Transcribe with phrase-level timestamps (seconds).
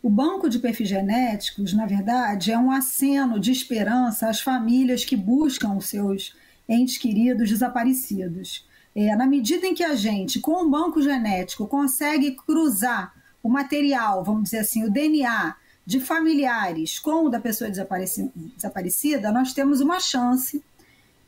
[0.00, 5.16] O banco de perfis genéticos, na verdade, é um aceno de esperança às famílias que
[5.16, 6.36] buscam os seus
[6.68, 8.66] entes queridos desaparecidos.
[8.94, 14.24] É, na medida em que a gente, com o banco genético, consegue cruzar o material,
[14.24, 19.98] vamos dizer assim, o DNA de familiares com o da pessoa desaparecida, nós temos uma
[19.98, 20.62] chance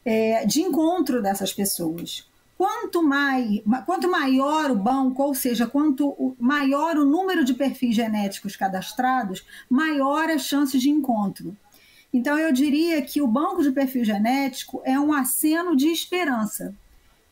[0.04, 2.29] é, de encontro dessas pessoas.
[2.60, 8.54] Quanto, mai, quanto maior o banco, ou seja, quanto maior o número de perfis genéticos
[8.54, 11.56] cadastrados, maior a chance de encontro.
[12.12, 16.74] Então, eu diria que o banco de perfil genético é um aceno de esperança.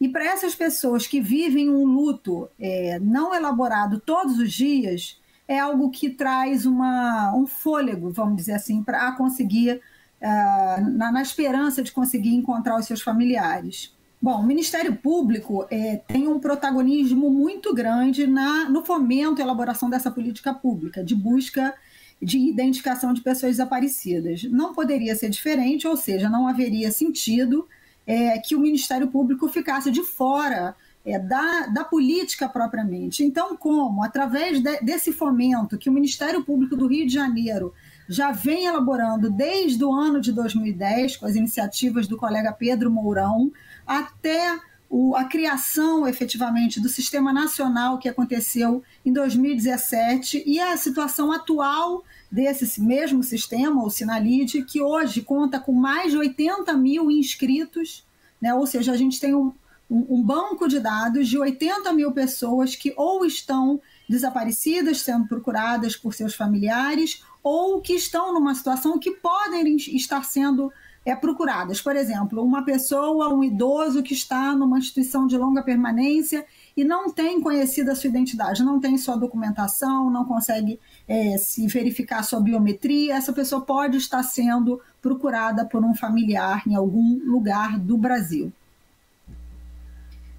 [0.00, 5.58] E para essas pessoas que vivem um luto é, não elaborado todos os dias, é
[5.58, 9.78] algo que traz uma, um fôlego, vamos dizer assim, para conseguir,
[10.22, 13.97] uh, na, na, esperança de conseguir encontrar os seus familiares.
[14.20, 19.88] Bom, o Ministério Público é, tem um protagonismo muito grande na, no fomento e elaboração
[19.88, 21.74] dessa política pública, de busca
[22.20, 24.42] de identificação de pessoas desaparecidas.
[24.44, 27.68] Não poderia ser diferente, ou seja, não haveria sentido
[28.04, 33.22] é, que o Ministério Público ficasse de fora é, da, da política propriamente.
[33.22, 34.02] Então, como?
[34.02, 37.72] Através de, desse fomento que o Ministério Público do Rio de Janeiro
[38.08, 43.52] já vem elaborando desde o ano de 2010, com as iniciativas do colega Pedro Mourão,
[43.88, 51.32] até o, a criação efetivamente do Sistema Nacional que aconteceu em 2017 e a situação
[51.32, 58.06] atual desse mesmo sistema, o Sinalide, que hoje conta com mais de 80 mil inscritos,
[58.40, 58.54] né?
[58.54, 59.52] ou seja, a gente tem um,
[59.90, 65.96] um, um banco de dados de 80 mil pessoas que ou estão desaparecidas, sendo procuradas
[65.96, 70.72] por seus familiares, ou que estão numa situação que podem estar sendo
[71.04, 71.80] é, procuradas.
[71.80, 76.44] Por exemplo, uma pessoa, um idoso que está numa instituição de longa permanência
[76.76, 81.66] e não tem conhecido a sua identidade, não tem sua documentação, não consegue é, se
[81.66, 87.78] verificar sua biometria, essa pessoa pode estar sendo procurada por um familiar em algum lugar
[87.78, 88.52] do Brasil.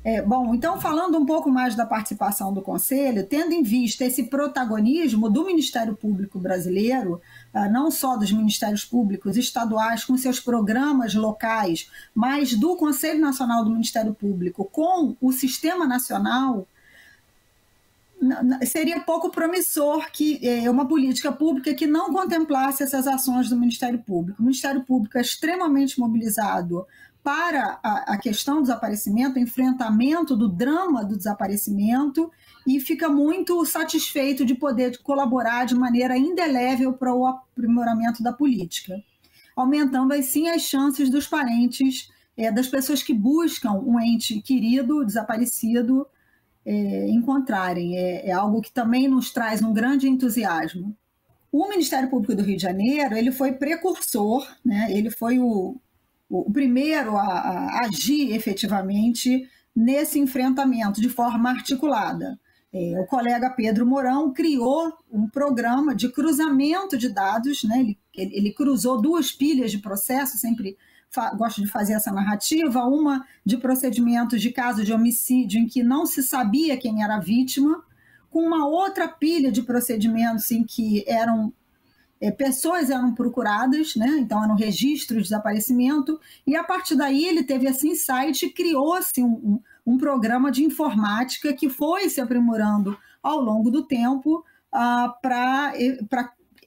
[0.02, 4.24] É, bom, então falando um pouco mais da participação do Conselho, tendo em vista esse
[4.24, 7.22] protagonismo do Ministério Público brasileiro,
[7.54, 13.66] ah, não só dos Ministérios Públicos estaduais com seus programas locais, mas do Conselho Nacional
[13.66, 16.66] do Ministério Público com o Sistema Nacional,
[18.66, 24.00] seria pouco promissor que é, uma política pública que não contemplasse essas ações do Ministério
[24.00, 24.42] Público.
[24.42, 26.86] O Ministério Público é extremamente mobilizado
[27.24, 32.32] para a, a questão do desaparecimento, o enfrentamento do drama do desaparecimento
[32.66, 38.96] e fica muito satisfeito de poder colaborar de maneira indelével para o aprimoramento da política,
[39.56, 46.08] aumentando assim as chances dos parentes, é, das pessoas que buscam um ente querido, desaparecido,
[46.66, 47.98] é, encontrarem.
[47.98, 50.96] É, é, algo que também nos traz um grande entusiasmo.
[51.52, 54.88] O Ministério Público do Rio de Janeiro ele foi precursor, né?
[54.92, 55.82] ele foi o,
[56.30, 62.40] o primeiro a, a agir efetivamente nesse enfrentamento de forma articulada.
[62.72, 67.80] É, o colega Pedro Mourão criou um programa de cruzamento de dados, né?
[67.80, 70.78] ele, ele, cruzou duas pilhas de processo, sempre
[71.36, 76.06] gosto de fazer essa narrativa, uma de procedimentos de caso de homicídio em que não
[76.06, 77.84] se sabia quem era a vítima,
[78.30, 81.52] com uma outra pilha de procedimentos em que eram
[82.22, 84.18] é, pessoas eram procuradas, né?
[84.20, 89.22] então eram registros de desaparecimento, e a partir daí ele teve esse insight e criou-se
[89.24, 89.28] um,
[89.86, 95.74] um, um, programa de informática que foi se aprimorando ao longo do tempo ah, para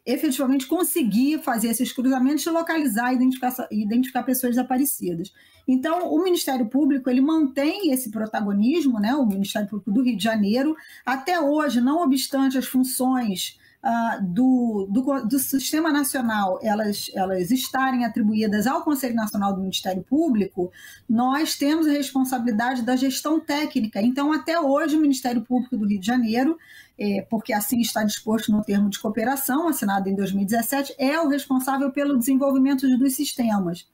[0.05, 5.33] efetivamente conseguir fazer esses cruzamentos e localizar e identificar, identificar pessoas desaparecidas.
[5.67, 10.25] Então, o Ministério Público ele mantém esse protagonismo, né, o Ministério Público do Rio de
[10.25, 10.75] Janeiro,
[11.07, 18.05] até hoje, não obstante as funções uh, do, do, do, Sistema Nacional elas, elas estarem
[18.05, 20.71] atribuídas ao Conselho Nacional do Ministério Público,
[21.09, 24.01] nós temos a responsabilidade da gestão técnica.
[24.01, 26.57] Então, até hoje, o Ministério Público do Rio de Janeiro,
[26.99, 31.91] é, porque assim está disposto no termo de cooperação, assinado em 2017, é o responsável
[31.91, 33.89] pelo desenvolvimento dos sistemas.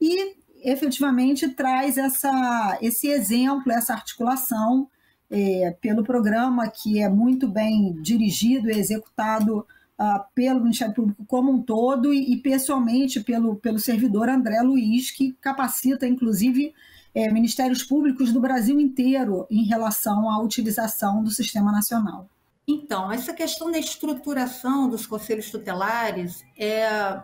[0.00, 4.88] E efetivamente traz essa, esse exemplo, essa articulação
[5.34, 9.66] é, pelo programa que é muito bem dirigido e executado
[9.98, 15.10] uh, pelo Ministério Público como um todo e, e, pessoalmente pelo, pelo servidor André Luiz,
[15.10, 16.72] que capacita, inclusive,
[17.12, 22.28] é, ministérios públicos do Brasil inteiro em relação à utilização do sistema nacional.
[22.66, 27.20] Então, essa questão da estruturação dos conselhos tutelares é,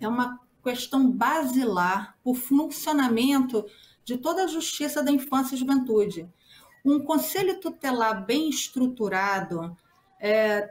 [0.00, 3.66] é uma questão basilar para o funcionamento
[4.02, 6.26] de toda a justiça da infância e juventude.
[6.84, 9.76] Um conselho tutelar bem estruturado
[10.20, 10.70] é,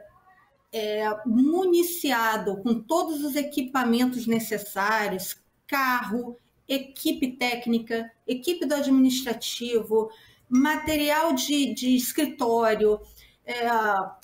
[0.72, 6.38] é, municiado com todos os equipamentos necessários, carro,
[6.68, 10.10] equipe técnica, equipe do administrativo,
[10.48, 13.00] material de, de escritório,
[13.44, 13.68] é,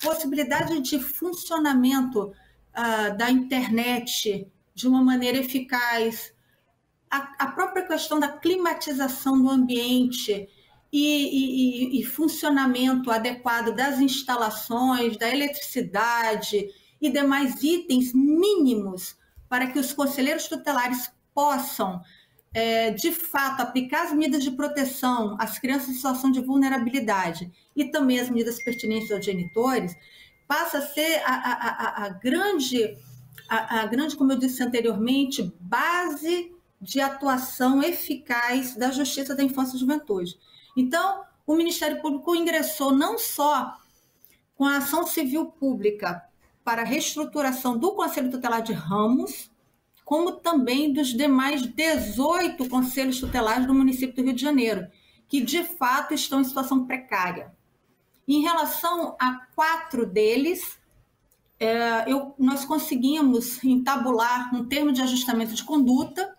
[0.01, 2.33] possibilidade de funcionamento
[2.71, 6.33] uh, da internet de uma maneira eficaz,
[7.09, 10.49] a, a, própria questão da climatização do ambiente
[10.91, 16.67] e, e, e funcionamento adequado das instalações, da eletricidade
[16.99, 19.15] e demais itens mínimos
[19.47, 22.01] para que os conselheiros tutelares possam
[22.53, 27.85] é, de fato, aplicar as medidas de proteção às crianças em situação de vulnerabilidade e
[27.85, 29.95] também as medidas pertinentes aos genitores,
[30.47, 32.97] passa a ser a, a, a, a grande,
[33.47, 36.51] a, grande, como eu disse anteriormente, base
[36.81, 40.37] de atuação eficaz da Justiça da Infância e Juventude.
[40.75, 43.77] Então, o Ministério Público ingressou não só
[44.55, 46.23] com a ação civil pública
[46.63, 49.51] para a reestruturação do Conselho Tutelar de Ramos,
[50.05, 54.87] como também dos demais 18 conselhos tutelares do município do Rio de Janeiro,
[55.27, 57.53] que de fato estão em situação precária.
[58.27, 60.77] Em relação a quatro deles,
[61.59, 66.37] é, eu, nós conseguimos entabular um termo de ajustamento de conduta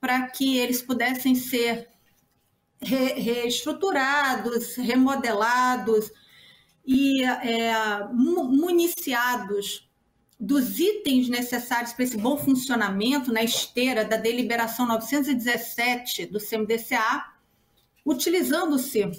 [0.00, 1.90] para que eles pudessem ser
[2.80, 6.10] reestruturados, remodelados
[6.84, 7.72] e é,
[8.12, 9.88] municiados
[10.38, 17.32] dos itens necessários para esse bom funcionamento na esteira da deliberação 917 do CMDCA,
[18.04, 19.10] utilizando-se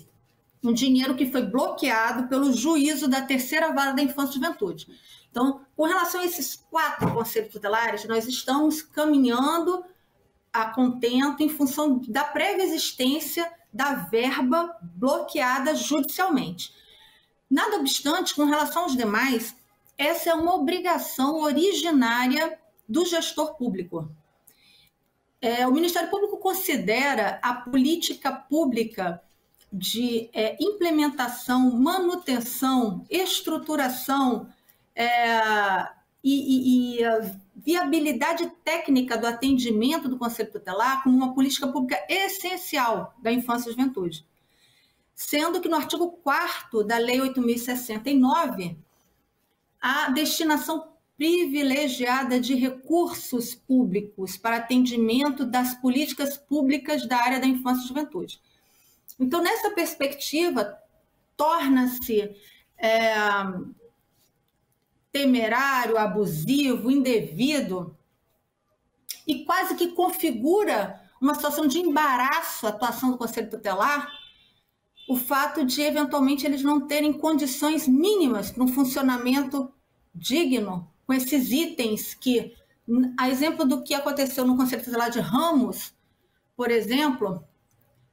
[0.63, 4.87] um dinheiro que foi bloqueado pelo juízo da terceira vara da infância e juventude.
[5.29, 9.83] Então, com relação a esses quatro conselhos tutelares, nós estamos caminhando
[10.61, 16.73] a contento em função da prévia existência da verba bloqueada judicialmente.
[17.49, 19.55] Nada obstante, com relação aos demais,
[19.97, 24.09] essa é uma obrigação originária do gestor público.
[25.39, 29.21] É, o Ministério Público considera a política pública
[29.71, 34.49] de é, implementação, manutenção, estruturação
[34.95, 35.96] é,
[36.27, 43.15] e, e, e viabilidade técnica do atendimento do Conselho Tutelar como uma política pública essencial
[43.21, 44.25] da infância e juventude.
[45.15, 48.75] Sendo que no artigo 4 da Lei 8.069,
[49.81, 57.85] a destinação privilegiada de recursos públicos para atendimento das políticas públicas da área da infância
[57.85, 58.39] e juventude.
[59.19, 60.77] Então, nessa perspectiva,
[61.35, 62.35] torna-se
[62.77, 63.15] é,
[65.17, 67.97] temerário, abusivo, indevido
[69.25, 74.07] e quase que configura uma situação de embaraço a atuação do Conselho Tutelar
[75.07, 79.71] o fato de, eventualmente, eles não terem condições mínimas para um funcionamento
[80.13, 82.53] digno com esses itens que,
[83.17, 85.93] a exemplo do que aconteceu no Conselho Tutelar de Ramos,
[86.57, 87.41] por exemplo,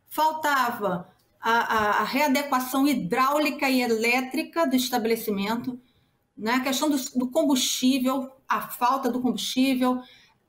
[0.09, 5.81] faltava a, a, a, readequação hidráulica e elétrica do estabelecimento,
[6.37, 6.53] né?
[6.55, 10.01] a questão do, do combustível, a falta do combustível,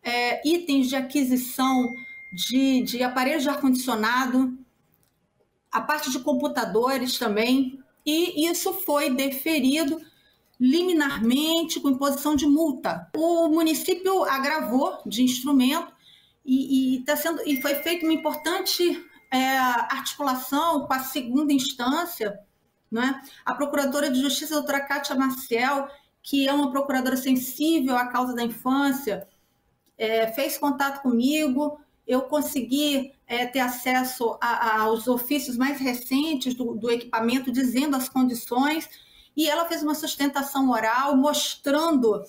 [0.03, 1.93] é, itens de aquisição
[2.33, 4.57] de, de aparelhos de ar-condicionado,
[5.71, 9.99] a parte de computadores também, e isso foi deferido
[10.59, 13.09] liminarmente com imposição de multa.
[13.15, 15.91] O município agravou de instrumento
[16.45, 22.39] e, e, tá sendo, e foi feita uma importante é, articulação com a segunda instância,
[22.91, 23.21] né?
[23.45, 25.87] a Procuradora de Justiça, doutora Kátia Marcel,
[26.21, 29.27] que é uma procuradora sensível à causa da infância,
[29.97, 36.53] é, fez contato comigo, eu consegui é, ter acesso a, a, aos ofícios mais recentes
[36.53, 38.89] do, do equipamento, dizendo as condições,
[39.35, 42.23] e ela fez uma sustentação oral mostrando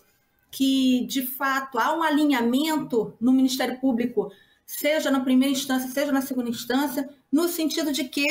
[0.50, 4.32] que, de fato, há um alinhamento no Ministério Público,
[4.64, 8.26] seja na primeira instância, seja na segunda instância, no sentido de que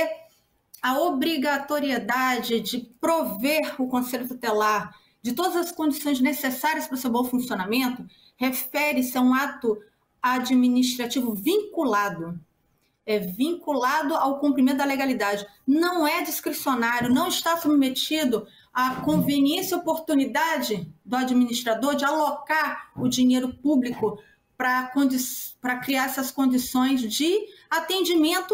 [0.85, 7.09] a obrigatoriedade de prover o Conselho Tutelar de todas as condições necessárias para o seu
[7.09, 8.05] bom funcionamento
[8.37, 9.81] refere-se a um ato
[10.21, 12.39] administrativo vinculado.
[13.03, 15.47] É vinculado ao cumprimento da legalidade.
[15.65, 23.07] Não é discricionário, não está submetido à conveniência e oportunidade do administrador de alocar o
[23.07, 24.19] dinheiro público
[24.55, 28.53] para criar essas condições de atendimento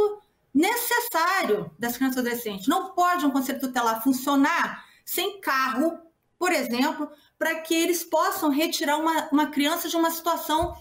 [0.53, 2.67] necessário das crianças e adolescentes.
[2.67, 5.98] Não pode um conselho tutelar funcionar sem carro,
[6.38, 10.75] por exemplo, para que eles possam retirar uma, uma criança de uma situação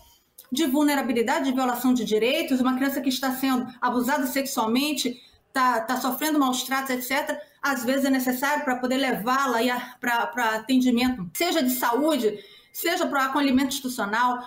[0.51, 6.01] de vulnerabilidade, de violação de direitos, uma criança que está sendo abusada sexualmente está tá
[6.01, 9.59] sofrendo maus tratos, etc., às vezes é necessário para poder levá-la
[10.01, 12.39] para atendimento, seja de saúde,
[12.73, 14.39] seja para acolhimento institucional,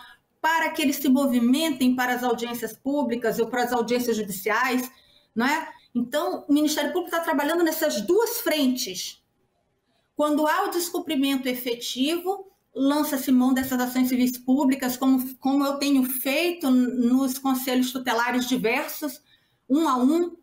[0.42, 4.90] para que eles se movimentem para as audiências públicas ou para as audiências judiciais,
[5.36, 5.74] não é?
[5.96, 9.22] Então, o Ministério Público está trabalhando nessas duas frentes.
[10.16, 16.04] Quando há o descumprimento efetivo, lança-se mão dessas ações civis públicas, como, como eu tenho
[16.04, 19.22] feito nos conselhos tutelares diversos,
[19.70, 20.36] um a um,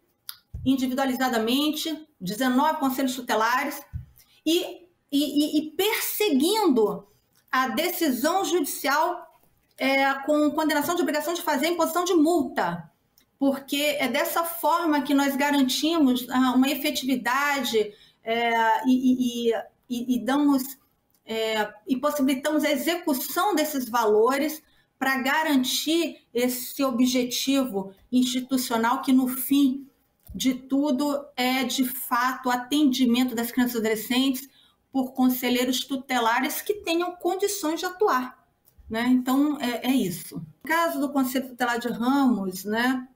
[0.65, 3.81] individualizadamente, 19 conselhos tutelares,
[4.47, 7.07] e, e, e perseguindo
[7.51, 9.27] a decisão judicial
[9.77, 12.90] é, com condenação de obrigação de fazer imposição de multa,
[13.41, 17.91] porque é dessa forma que nós garantimos ah, uma efetividade
[18.23, 19.55] é, e, e,
[19.89, 20.79] e, e, damos
[21.25, 24.63] é, e possibilitamos a execução desses valores
[24.99, 29.89] para garantir esse objetivo institucional que no fim
[30.35, 34.51] de tudo é de fato o atendimento das crianças e adolescentes
[34.93, 38.39] por conselheiros tutelares que tenham condições de atuar.
[38.89, 39.07] Né?
[39.09, 40.37] Então, é, é isso.
[40.37, 43.09] No caso do Conselho Tutelar de Ramos, né,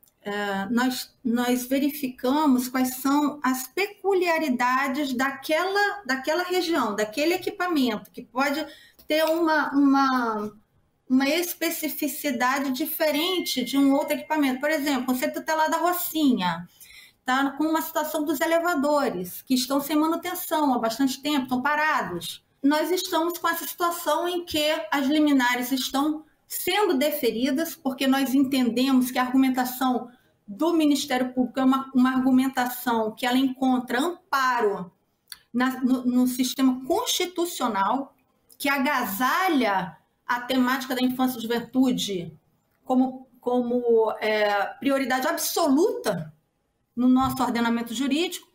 [0.71, 8.65] nós, nós verificamos quais são as peculiaridades daquela, daquela região, daquele equipamento, que pode
[9.07, 10.53] ter uma, uma,
[11.09, 14.61] uma especificidade diferente de um outro equipamento.
[14.61, 16.67] Por exemplo, Conselho Tutelar da Rocinha
[17.21, 22.45] está com uma situação dos elevadores, que estão sem manutenção há bastante tempo, estão parados
[22.65, 29.11] nós estamos com essa situação em que as liminares estão sendo deferidas, porque nós entendemos
[29.11, 30.09] que a argumentação
[30.47, 34.93] do Ministério Público é uma, uma argumentação que ela encontra amparo
[35.53, 38.15] na, no, no sistema constitucional,
[38.59, 39.97] que agasalha
[40.27, 42.39] a temática da infância e juventude
[42.85, 46.33] como, como é, prioridade absoluta
[46.95, 48.47] no nosso ordenamento jurídico,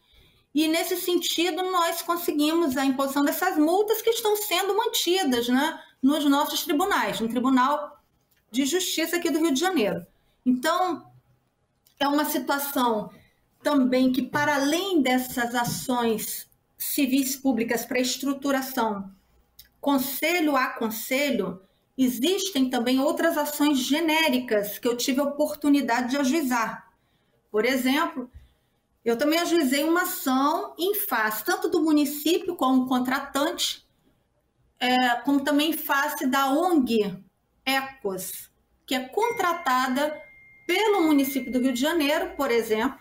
[0.53, 6.25] e nesse sentido, nós conseguimos a imposição dessas multas que estão sendo mantidas né, nos
[6.25, 8.01] nossos tribunais, no Tribunal
[8.49, 10.05] de Justiça aqui do Rio de Janeiro.
[10.45, 11.05] Então,
[11.99, 13.11] é uma situação
[13.61, 19.11] também que, para além dessas ações civis públicas para estruturação,
[19.79, 21.61] conselho a conselho,
[21.97, 26.89] existem também outras ações genéricas que eu tive a oportunidade de ajuizar.
[27.51, 28.31] Por exemplo,
[29.03, 33.87] eu também ajuizei uma ação em face tanto do município como contratante,
[34.79, 37.23] é, como também em face da ONG
[37.65, 38.49] Ecos,
[38.85, 40.21] que é contratada
[40.67, 42.99] pelo município do Rio de Janeiro, por exemplo,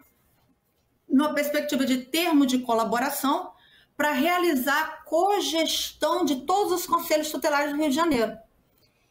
[1.08, 3.52] numa perspectiva de termo de colaboração,
[3.96, 8.38] para realizar a cogestão de todos os conselhos tutelares do Rio de Janeiro.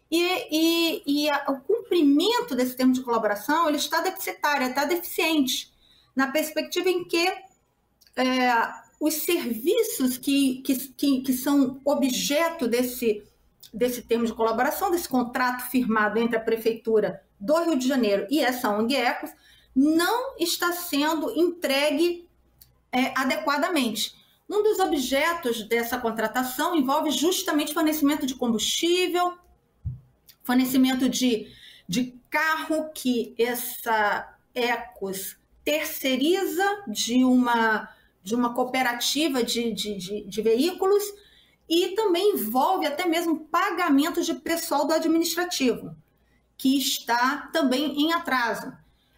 [0.09, 5.75] E, e, e a, o cumprimento desse termo de colaboração ele está deficitário, está deficiente
[6.17, 8.51] na perspectiva em que é,
[8.99, 13.23] os serviços que, que, que, que, são objeto desse,
[13.71, 18.39] desse termo de colaboração, desse contrato firmado entre a Prefeitura do Rio de Janeiro e
[18.39, 19.29] essa ONG Ecos,
[19.75, 22.27] não está sendo entregue
[22.91, 24.15] é, adequadamente.
[24.49, 29.37] Um dos objetos dessa contratação envolve justamente fornecimento de combustível,
[30.43, 31.53] fornecimento de,
[31.87, 37.89] de carro que essa Ecos terceiriza de uma,
[38.23, 41.03] de uma cooperativa de, de, de, de veículos
[41.67, 45.93] e também envolve até mesmo pagamento de pessoal do administrativo,
[46.57, 48.71] que está também em atraso.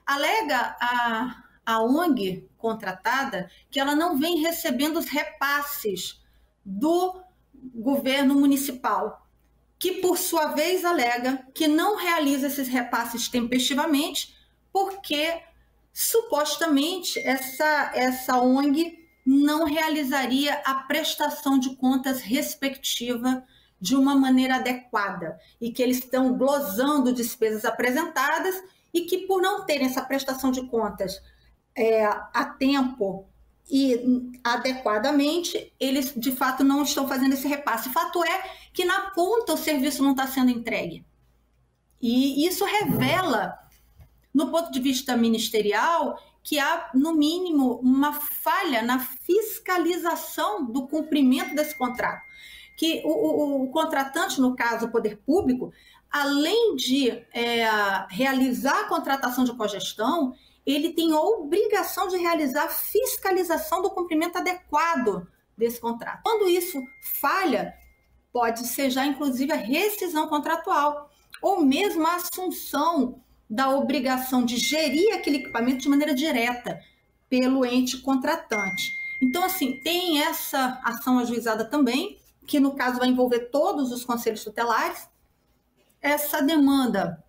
[0.04, 6.20] Alega a, a ONG contratada que ela não vem recebendo os repasses
[6.66, 7.22] do
[7.76, 9.24] governo municipal,
[9.78, 14.36] que por sua vez alega que não realiza esses repasses tempestivamente
[14.74, 15.48] porque
[16.00, 23.44] supostamente essa, essa ONG não realizaria a prestação de contas respectiva
[23.82, 28.64] de uma maneira adequada e que eles estão glosando despesas apresentadas
[28.94, 31.22] e que por não terem essa prestação de contas
[31.76, 33.28] é, a tempo
[33.70, 37.90] e adequadamente, eles de fato não estão fazendo esse repasse.
[37.90, 38.42] Fato é
[38.74, 41.06] que na ponta o serviço não está sendo entregue.
[42.02, 43.60] E isso revela
[44.34, 51.56] no ponto de vista ministerial, que há, no mínimo, uma falha na fiscalização do cumprimento
[51.56, 52.22] desse contrato.
[52.78, 55.74] Que o, o, o contratante, no caso, o poder público,
[56.10, 57.68] além de é,
[58.10, 60.34] realizar a contratação de cogestão,
[60.66, 66.22] ele tem a obrigação de realizar a fiscalização do cumprimento adequado desse contrato.
[66.24, 67.74] Quando isso falha,
[68.32, 71.10] pode ser já, inclusive, a rescisão contratual,
[71.42, 76.80] ou mesmo a assunção da obrigação de gerir aquele equipamento de maneira direta,
[77.28, 78.94] pelo ente contratante.
[79.22, 84.44] Então, assim, tem essa ação ajuizada também, que no caso vai envolver todos os conselhos
[84.44, 85.08] tutelares.
[86.02, 87.24] Essa demanda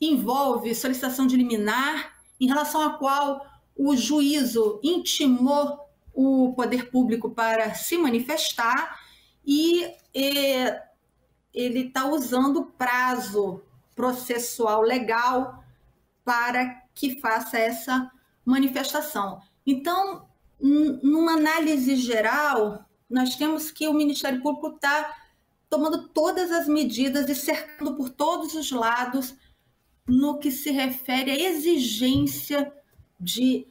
[0.00, 3.44] envolve solicitação de liminar, em relação à qual
[3.76, 5.78] o juízo intimou
[6.14, 8.98] o poder público para se manifestar
[9.44, 9.84] e,
[10.14, 10.74] e
[11.52, 13.62] ele está usando o prazo
[14.00, 15.62] processual legal
[16.24, 18.10] para que faça essa
[18.42, 19.42] manifestação.
[19.66, 20.26] Então,
[20.58, 25.14] numa análise geral, nós temos que o Ministério Público está
[25.68, 29.34] tomando todas as medidas e cercando por todos os lados
[30.06, 32.72] no que se refere à exigência
[33.20, 33.66] de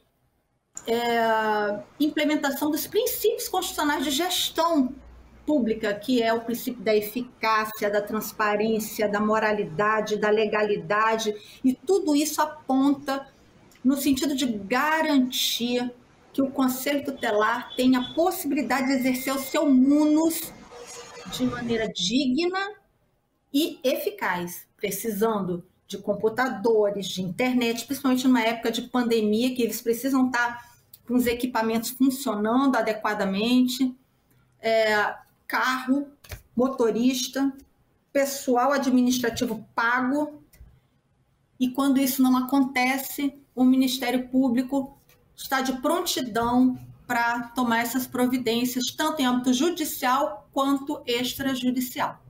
[0.86, 4.94] é, implementação dos princípios constitucionais de gestão
[5.50, 11.34] pública, que é o princípio da eficácia, da transparência, da moralidade, da legalidade,
[11.66, 13.28] e tudo isso aponta
[13.84, 15.92] no sentido de garantir
[16.32, 20.54] que o Conselho Tutelar tenha a possibilidade de exercer o seu munus
[21.32, 22.76] de maneira digna
[23.52, 30.28] e eficaz, precisando de computadores, de internet, principalmente numa época de pandemia, que eles precisam
[30.28, 30.64] estar
[31.08, 33.96] com os equipamentos funcionando adequadamente,
[34.62, 35.16] é,
[35.50, 36.08] carro,
[36.56, 37.52] motorista,
[38.14, 40.44] pessoal administrativo pago.
[41.60, 44.98] E quando isso não acontece, o Ministério Público
[45.36, 46.78] está de prontidão
[47.08, 52.24] para tomar essas providências, tanto em âmbito judicial quanto extrajudicial.